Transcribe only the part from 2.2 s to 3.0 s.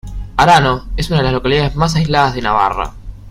de Navarra.